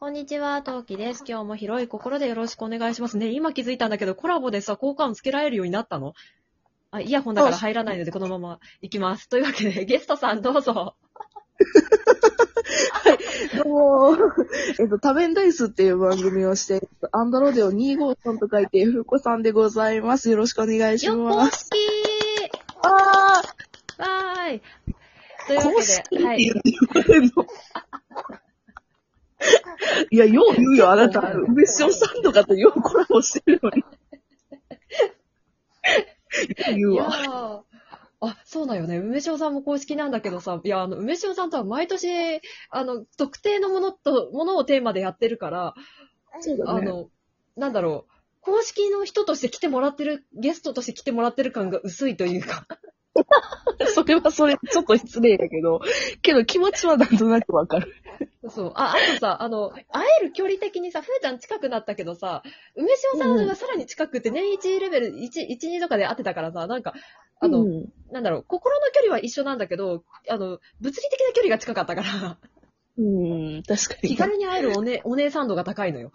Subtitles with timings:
[0.00, 1.24] こんにちは、トウキです。
[1.26, 3.32] 今日も広い心でよろしくお願いしますね。
[3.32, 6.14] 今気づいたんだけど、コラボでさ、効果音つけられるようになったの？
[6.92, 9.28] あ、イヤホンだから入らないので、このまま行きます。
[9.28, 10.94] というわけで、ゲストさんどうぞ。
[13.56, 14.16] どうも、
[14.78, 20.30] えっと、多面ダイスっていう番組をして、アンドロデオ253と書いて、ふうこさんでございます。
[20.30, 21.66] よろしくお願いしよっ公ます。
[21.66, 21.76] 式
[22.82, 24.62] あわーい。
[25.48, 25.72] というー、わ
[26.08, 26.52] けで、はい。
[30.10, 31.20] いや、よう言うよ、あなた。
[31.32, 33.84] 梅塩さんとかとようコラボしてるのに。
[36.76, 37.64] 言ういやわ。
[37.64, 37.68] ー
[38.20, 38.98] あ、そうだよね。
[38.98, 42.08] 梅塩さんも公式なんだけどさ、いや、あの、梅塩さんとは毎年、
[42.70, 45.74] あの、特定のものと、ものをテーマでやってるから、
[46.40, 46.80] そうだね。
[46.80, 47.10] あの、
[47.56, 52.66] なんだろう、公式の人として来てもらってる、ゲストとして来てもらってる感が薄いというか。
[53.94, 55.80] それはそれ、ちょっと失礼だけど、
[56.22, 57.94] けど気持ちはなんとなくわかる。
[58.48, 58.72] そう。
[58.74, 62.42] あ、あとさ、あの、会える距離的にさ、ふーちゃん近くなったけどさ、
[62.74, 66.94] 梅塩さんがさらに近くって年1レベル1、1、2とかで会ってたからさ、なんか、
[67.40, 72.38] あの、うんなんだろう、心の距離は一緒なんだけど、あの、物理的な距離が近かったから、
[72.96, 73.02] う
[73.58, 74.08] ん、確かに。
[74.08, 76.10] 気軽に会えるお,、ね、お姉さん度が高いのよ。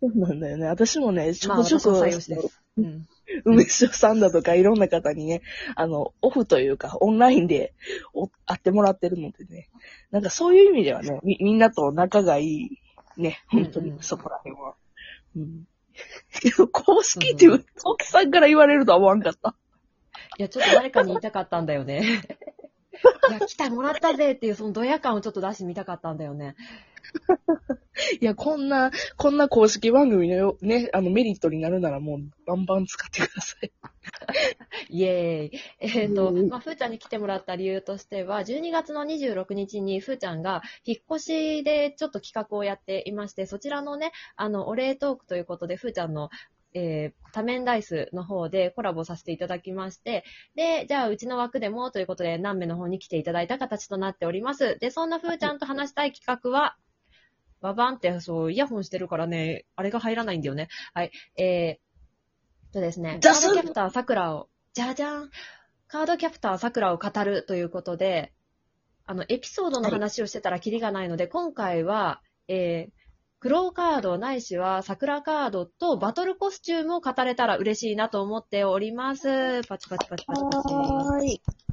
[0.00, 0.66] そうなんだよね。
[0.66, 2.60] 私もね、ちょまあ、こちょこ、私も採用しです。
[2.76, 3.08] うん。
[3.44, 5.42] 梅塩さんだとかいろんな方にね、
[5.74, 7.74] あの、オフというか、オンラインで
[8.12, 9.68] お会ってもらってるのでね。
[10.10, 12.80] なんかそういう意味ではね、み、みんなと仲がいい、
[13.16, 14.74] ね、本当うんうんにそこら辺は。
[15.36, 15.66] うん。
[16.40, 19.54] けど、公式っていう、トキさんから言われるとは思わんかった。
[20.38, 22.02] いや、ちょっと誰かに言いたかったんだよね。
[23.30, 26.56] いや、来た、もらったぜっていう、そのドヤ感をちょっと出してみたかったんだよね。
[28.20, 33.72] いや、こんな、こんな公式番組のね、あのメリットになるならもう、バンバン使ってください。
[34.90, 35.60] イエーイ。
[35.80, 46.30] えっ、と、うんまあ、ふーちゃんに来てもらった理由としては、12月の26日にふーちゃんが引っ越しでちょっと企画をやっていまして、そちらのね、あの、お礼トークということで、ふーちゃんの
[46.78, 54.78] えー、多面ダイスの方でコラボさせていただきまして、で、じゃあうちの枠でもということで、南名の方に来ていただいた形となっております。
[54.78, 56.76] で、そんなふーちゃんと話したい企画は、
[57.66, 60.68] ババンって、そう、イヤホンしてるからね、あれが入らないんだよね。
[60.94, 61.10] はい。
[61.36, 65.30] えー、とですね、カードキャプターさくらを、じゃじゃん
[65.88, 68.32] カードキャプターさくらを語るということで、
[69.06, 72.92] あの、エピソードの話をしてたらキリがないので、今回は、えー、
[73.40, 79.62] クローカードないしは桜カードとバトルコスチュームを語れたら嬉しいなと思っております。
[79.68, 80.62] パチパチパチパチパ
[81.20, 81.65] チ。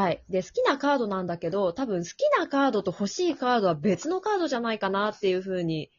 [0.00, 0.24] はい。
[0.30, 5.90] で、好きなカードなんだけど、多分好きなカードと欲しいカードは別のカードじゃないかなっていうふうに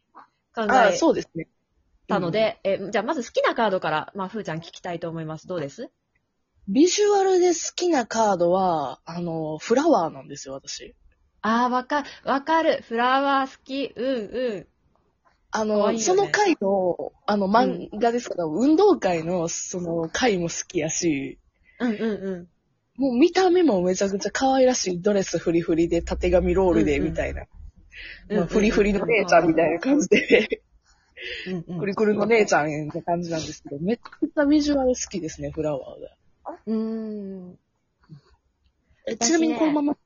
[0.55, 1.47] 考あえそうですね。
[2.07, 5.45] たので、え、じゃあまず好きなカードから、まあ、ふーちゃん聞きたいと思います。
[5.47, 5.91] どうです？
[6.67, 10.95] ビジュアルで好きなカードは、あの、フラワーなんですよ、私。
[11.43, 12.81] あー、わか、わかる。
[12.81, 13.93] フラワー好き。
[13.95, 14.67] うんうん。
[15.51, 21.39] あ可の、ねその回の、あの、漫画ですから、運動会の、その回も好きやし、
[21.79, 22.47] うんうんうん。
[22.97, 27.43] もう見た目もめちゃくちゃ可愛らしいドレスフリフリで、縦紙ロールで、みたいな。
[28.29, 30.61] うんまあ、フリフリの姉ちゃんみたいな感じで、
[31.47, 36.57] うんうんクリクリの姉ちゃんって感じなんですけど、めっちゃビジュアル好きですね、フラワーが。
[36.65, 37.59] うーん。
[39.07, 39.97] えちなみにこのまま、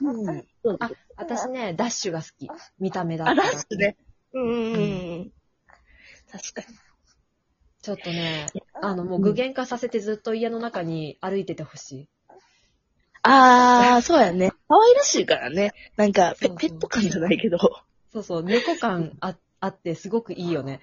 [0.00, 0.44] うん。
[0.80, 2.48] あ私ね、ダッシュが好き。
[2.78, 3.96] 見た目だったあ、らラストね。
[4.32, 4.78] うんう
[5.22, 5.32] ん。
[6.30, 6.76] 確かに。
[7.82, 8.46] ちょっとね、
[8.80, 12.08] あの、もう具現化させてずっと家の中に歩いててほしい。
[13.26, 14.52] あー、そうやね。
[14.68, 15.72] 可愛らしいからね。
[15.96, 17.58] なんか、ペそうそうペット感じゃないけど。
[18.12, 20.80] そうそう、猫感ああってすごくいいよね。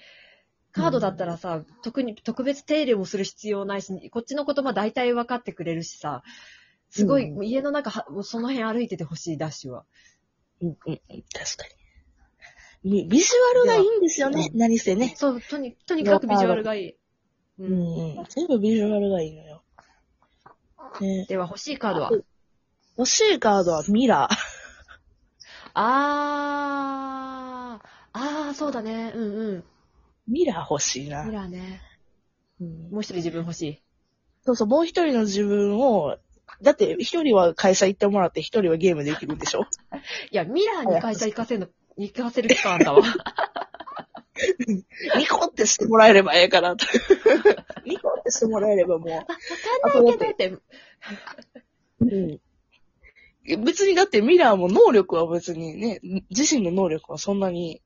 [0.72, 6.24] カードだったらさ、特に特別手入れもする必要ないし、こっちの言葉大体分かってくれるしさ、
[6.90, 9.86] すごい、うん家の中は、もうその辺歩いててほしい、ダッシュは。
[10.62, 11.00] うんうんうん、
[11.34, 11.68] 確か
[12.84, 12.92] に。
[12.92, 14.50] ビビジュアルがいいんですよね。
[14.54, 15.14] 何せね。
[15.16, 16.90] そう、とに、とにかくビジュアルがいい。
[16.90, 16.98] う。
[17.60, 18.26] うんんうん。
[18.30, 19.64] 全部ビジュアルがいいのよ。
[21.00, 22.12] ね、では、欲しいカードは？
[23.02, 24.36] 欲しいカードはミラー。
[25.74, 29.12] あー、あー、そうだね。
[29.16, 29.64] うんうん。
[30.28, 31.24] ミラー欲しいな。
[31.24, 31.82] ミラーね。
[32.60, 33.82] うんもう一人自分欲しい。
[34.44, 36.16] そうそう、もう一人の自分を、
[36.62, 39.66] だって一人は会社行ってもらって一人はゲームできるんでしょ？
[40.30, 41.68] いや、ミラーに会社行かせるの、
[41.98, 43.02] 行かせる気か、あんたは。
[45.18, 46.86] ニコってしてもらえればええかなと。
[47.84, 49.34] ニコってしてもらえればもわか
[50.02, 50.50] んないけどって。
[50.50, 50.62] う。
[52.02, 52.40] うん。
[53.58, 56.00] 別にだってミラーも能力は別にね、
[56.30, 57.82] 自身の能力はそんなに、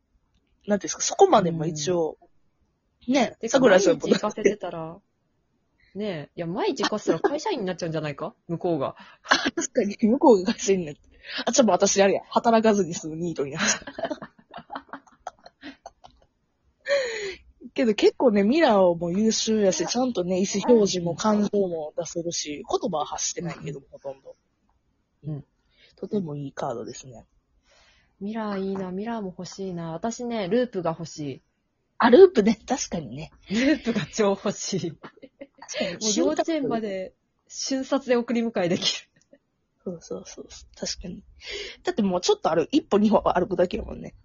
[0.67, 2.17] なんていうんですか、そこまでも一応、
[3.07, 4.97] ね、てか、桜さんもだっ日行かせてて、たら、
[5.93, 8.33] ねえ、いや、毎日行かせたら会社員になっちゃうんじゃないか？
[8.47, 8.95] 向こうが。
[9.55, 11.01] 確かに向こうが会社になって。
[11.45, 13.83] あ、ちょっと私あれや、働かずに済むニートになっちゃう。
[17.73, 24.35] けど結構ね、ミラーも優秀やし、ちゃんとね、意思表示も感情も出せるし、言葉は発してないけども、ほとんど。
[25.27, 25.45] うん。
[25.95, 27.25] とてもいいカードですね。
[28.19, 29.91] ミラーいいな、ミラーも欲しいな。
[29.91, 31.41] 私ね、ループが欲し
[31.97, 33.31] あ、ループね、確かにね。
[33.49, 33.55] い。
[33.59, 34.91] ループが超欲しい。
[34.91, 37.13] もう幼稚園まで
[37.47, 39.09] 瞬殺で送り迎えできる。
[39.83, 40.47] そうそうそう。
[40.75, 41.23] 確かに。
[41.83, 44.15] だってもうちょっとある、一歩二歩歩くだけやもんね。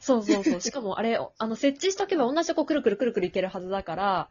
[0.00, 0.60] そうそうそう。
[0.60, 4.28] しかもあれ、あの、設置しとけば同じとこくるくるくるくるいけるはずだから、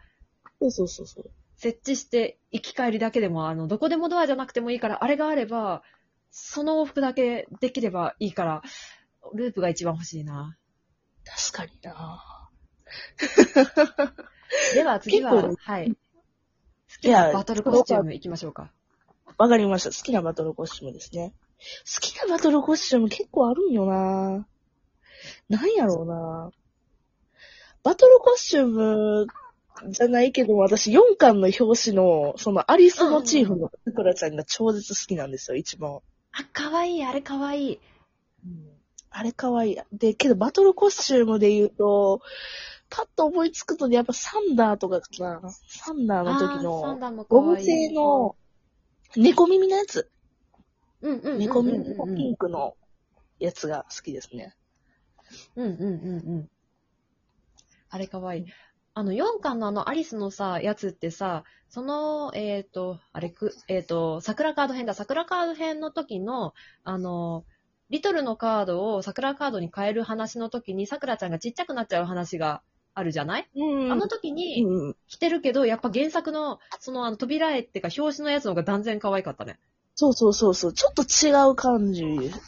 [0.61, 1.31] そうそうそうそう。
[1.55, 5.83] 設置して行き帰りだけでも、あの、どこでもドアじゃなくてもいいから、あれがあれば、
[6.31, 8.61] その往復だけできればいいから、
[9.33, 10.57] ループが一番欲しいな。
[11.51, 12.49] 確かにな
[14.73, 15.89] では次ははい。
[15.89, 15.97] 好
[17.01, 18.71] きなバトルコスチューム行きましょうか。
[19.37, 19.89] わかりました。
[19.89, 21.33] 好きなバトルコスチュームですね。
[21.85, 24.47] 好きなバトルコスチューム結構あるんよな
[25.49, 26.51] なんやろうな
[27.83, 29.27] バトルコスチューム
[29.89, 35.99] じゃないけど、私4巻の表紙の、そのアリスモチーフのさくらちゃんが超絶好きなんですよ、一番。
[36.31, 37.79] あ、かわいい、あれかわいい。
[39.09, 39.77] あれかわいい。
[39.91, 42.21] で、けどバトルコスチュームで言うと、
[42.89, 45.07] パッと思いつくのでやっぱサンダーとかか
[45.41, 45.51] な。
[45.67, 47.45] サンダーの時のダーもかわいい。
[47.47, 48.35] ゴム製の
[49.15, 50.09] 猫耳のやつ。
[51.01, 51.39] うんうん。
[51.39, 52.75] 猫耳のピンクの
[53.39, 54.55] やつが好きですね。
[55.55, 56.49] うんうんうんうん。
[57.89, 58.45] あれかわいい。
[58.97, 64.95] あの、4巻のあの、アリスのさ、やつってさ、その、えっ、と、あれく、えっ、と、桜カード編だ。
[64.95, 67.45] 桜カード編の時の、あの、
[67.91, 72.63] リトルのカードを桜カードに変える話の時に、桜ちゃんがちっちゃくなっちゃう話が
[72.95, 74.95] あるじゃない、うんあの時にうん。
[75.07, 79.59] 着てるけど、やっぱ原作の、そのあの扉絵っていうか表紙のやつの方が断然可愛かったね。
[79.93, 80.73] そうそうそうそう。
[80.73, 82.03] ちょっと違う感じ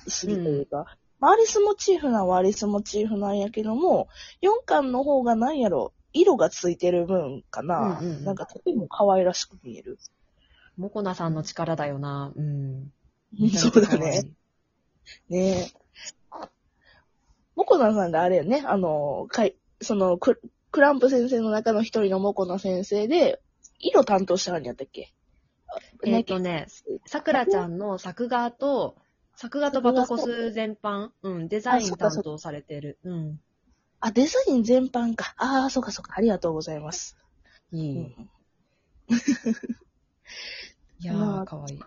[0.07, 4.07] すぎというか、まあアリスモチーフなんはアリスモチーフなんやけども、
[4.41, 7.99] 4巻の方が何やろ、色がついてる分かな。
[8.01, 9.97] うんうんうんなんかとても可愛らしく見える。
[10.77, 12.31] モコナさんの力だよな。
[12.35, 12.91] うん。
[13.55, 14.31] そうだね。。
[15.29, 15.67] ねえ。
[17.55, 20.41] モコナさんがあれよね、あの、かい、そのク、
[20.71, 23.41] クランプ先生の中の一人のモコナ先生で、
[23.79, 25.13] 色担当したんやったっけ？
[26.05, 26.67] えっ、とね、
[27.05, 28.95] さくらちゃんの作画と、
[29.35, 32.97] 作画とバトコス全般、うん、デザイン担当されてる。
[33.03, 33.41] うん。
[34.01, 35.33] あ、デザイン全般か。
[35.37, 36.13] ああ、そうかそうか。
[36.15, 37.17] ありがとうございます。
[37.71, 37.97] いい。
[37.97, 38.29] うん
[41.01, 41.79] いやー、まあかわいい。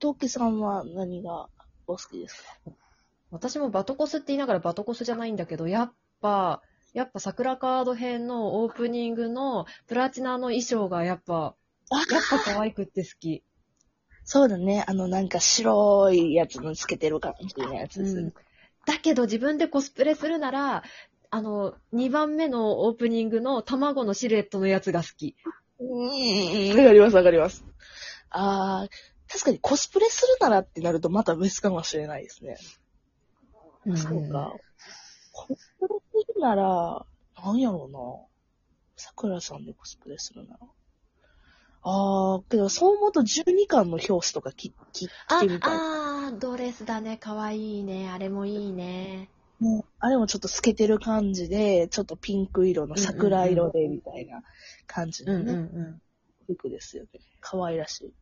[0.00, 1.48] トウキさんは何が
[1.86, 2.72] お好きですか？
[3.30, 6.62] 私もバトコスって言いながらバトコスじゃないんだけど、やっぱ、
[6.94, 11.54] やっぱ桜カード編のオープニングのプラチナの衣装がやっぱ、
[11.90, 13.44] あやっぱ可愛くって好き。
[14.24, 14.84] そうだね。
[14.86, 18.32] あの、なんか白いやつのつけてる感じのやつですねうん。。
[18.88, 20.82] だけど自分でコスプレするなら、
[21.30, 25.36] あの、2番目のオープニングの卵のシルエットのやつが好き。
[25.78, 27.66] うん、わかりますわかります。
[28.30, 28.88] ああ、
[29.30, 32.56] 確かにコスプレするならってなるとまた別かもしれないですね。
[33.94, 34.54] そうか。
[35.32, 35.94] コスプレ
[36.24, 37.06] するなら、
[37.44, 37.98] なんやろうな。
[38.96, 40.60] 桜さんでコスプレするなら。
[41.90, 45.84] ああ、けどそう思うと12巻の表紙とか着着着あてみ、たい。
[46.28, 47.16] あー、ドレスだね。
[47.18, 48.10] かわいいね。
[48.10, 49.30] あれもいいね。
[49.60, 54.42] もうあれもちょっと透けてる感じで、ちょっとピンク色の桜色でみたいな
[54.86, 56.00] 感じうんのね、うんう
[56.48, 57.20] 服ですよね。
[57.40, 58.14] 可愛らしい。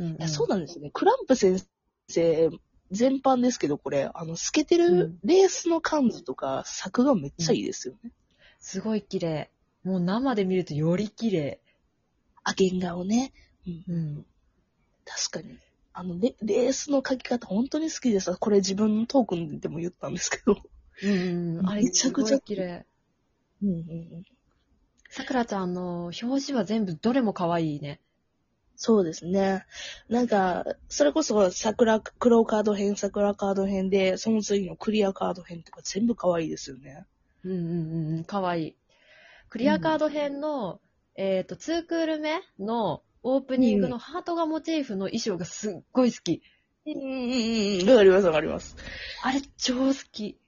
[0.00, 0.02] ん。
[0.02, 0.90] うん、いや、そうなんですよね。
[0.92, 1.62] クランプ先
[2.08, 2.50] 生、
[2.90, 8.12] 全般ですけど、これ、あの、透けてうるんレースの感じとか、作画めっちゃいいですよね。
[8.60, 9.50] すごい綺麗。
[9.82, 11.58] もう生で見るとより綺麗。
[12.46, 13.32] あ、原画をね。
[13.66, 14.24] うん。
[15.04, 15.58] 確かに。
[15.92, 18.36] あのレ、レースの描き方本当に好きです。
[18.36, 20.56] これ自分のトークンでも言ったんですけど。
[21.02, 21.68] うんうん。
[21.68, 22.86] あれ、めちゃくちゃ綺麗。
[23.62, 23.82] うんうんう
[24.18, 24.24] ん。
[25.10, 28.00] さくらちゃんの表紙は全部どれも可愛いね。
[28.76, 29.64] そうですね。
[30.08, 37.06] なんか、それこそ桜、黒カード編、桜カード編で、その次のクリアカード編とか全部可愛いですよね。
[37.42, 38.24] うんうんうんうん。
[38.24, 38.76] 可愛い。
[39.48, 40.78] クリアカード編の、
[41.16, 46.42] えっ、と、2クール目のオープニングのハートがモチーフの衣装がすっごい好き。
[46.86, 47.90] うんうんうんうん。
[47.90, 48.76] わかりますわかります。
[49.22, 50.38] あれ超好き。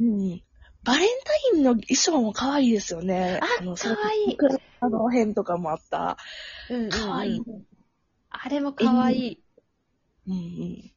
[0.00, 0.42] うん。
[0.82, 1.08] バレン
[1.52, 3.40] タインの衣装も可愛いですよね。
[3.60, 4.38] あの可愛い
[4.80, 6.16] あの辺とかもあった。
[6.70, 7.42] うんうんうん可愛い。
[8.30, 9.42] あれも可愛い。
[10.26, 10.92] うんうん。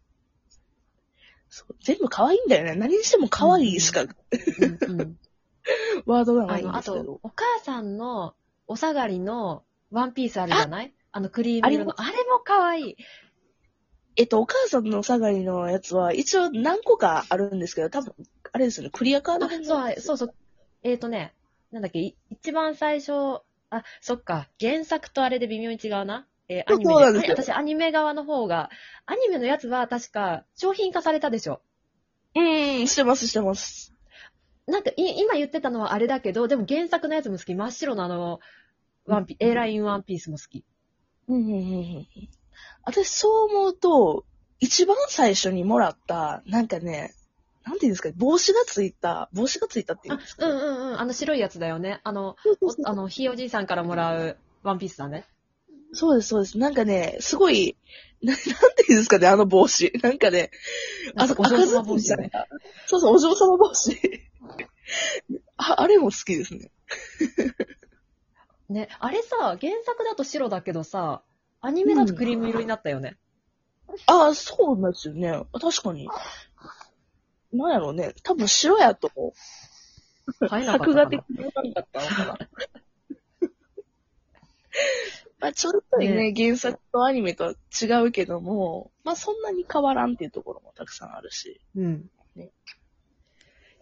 [1.50, 2.76] そう全部可愛いんだよね。
[2.76, 5.18] 何にしても可愛いしかうんうん
[6.06, 7.20] ワードがないんあの、あとですけど、。
[7.24, 8.36] お母さんの
[8.72, 10.94] お下がりのワンピースあるじゃない？
[11.12, 11.94] あのクリーム色の。
[12.00, 12.98] あれも可愛い。
[14.18, 18.14] えっと、お母さんの下がりのやつは、一応何個かあるんですけど、多分、
[18.52, 20.36] あれですよね、クリアカードあ、そう、そうそう。
[20.84, 21.34] えっ、とね、
[21.72, 26.28] なんだっけ、い一番最初、あ、そっか、原作とあれで微妙に違うな。
[26.50, 28.70] えーアニメそうなんで私、アニメ側の方が、
[29.06, 31.62] アニメのやつは確か商品化されたでしょ。
[32.36, 33.94] うん、してます、してます。
[34.68, 37.56] なんか、い今言ってたのはあれだけど、でも原作のやつも好き。
[37.56, 38.40] 真っ白のあの、
[39.06, 40.64] ワンピ、A ラインワンピースも好き。
[41.28, 42.08] うん、うん、うんうん。
[42.84, 44.26] 私、そう思うと、
[44.60, 47.16] 一番最初にもらった、なんかね、
[47.64, 51.00] なんていうんですか、帽子がついた、帽子がついたっていうんあです、か、うんうんうん。
[51.00, 52.00] あの白いやつだよね。
[52.04, 52.36] あの、
[52.86, 55.26] あの、ひいおじいさんからもらうワンピースだね。
[55.94, 56.58] そうです、そうです。
[56.58, 57.76] なんかね、すごい、
[58.24, 58.42] ななん
[58.76, 59.92] ていうんですかね、あの帽子。
[60.02, 60.52] なんかね、
[61.16, 62.32] あそこお嬢様赤ずき帽子だね。
[62.88, 64.00] そうそう、お嬢様帽子。
[65.58, 66.72] あ、あれも好きですね。
[68.72, 71.22] ね、あれさ、原作だと白だけどさ、
[71.60, 73.18] アニメだとクリーム色になったよね。
[74.08, 75.44] ああ、そうなんですよね。
[75.54, 76.08] 確かに。
[77.52, 78.14] なんやろうね。
[78.24, 79.12] 多分白やと、
[80.48, 82.38] 買えなかった作画的に良かったのかな。
[85.40, 91.60] まあちょっとね、原作とアニメとは違うけども、まあそんなに変わらんっていうところもたくさんあるし。
[91.76, 92.10] うん。
[92.36, 92.52] ね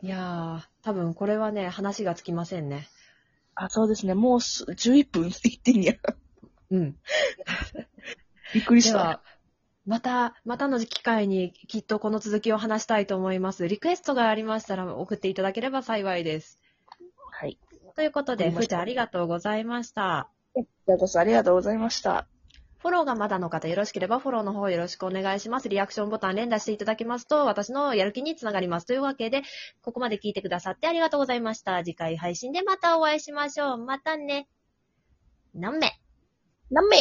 [0.01, 2.87] いやー、多分これはね、話がつきませんね。
[3.61, 4.13] あ、そうですね。
[4.13, 5.93] もうす11分いってんや。
[6.71, 6.95] うん。
[8.53, 9.21] びっくりした。
[9.85, 13.67] また、またの機会にきっとこの続きを話したいと思います。
[13.67, 16.57] リクエストがありましたら送っていただければ幸いです。
[17.31, 17.57] はい。
[17.95, 20.29] ということで、わかりましたふーちゃんありがとうございました。
[20.53, 22.27] こちらこそありがとうございました。
[22.79, 25.67] フォローがまだの方よろしければフォローの方よろしくお願いします。
[25.67, 28.87] リアクションボタン連打していただきますと私のやる気につながります。
[28.87, 29.41] というわけで、
[29.81, 31.83] ここまで聞いてくださってありがとうございました。
[31.83, 33.77] 次回配信でまたお会いしましょう。
[33.77, 34.47] またね。
[35.53, 35.91] 何名？
[36.71, 36.97] 何名？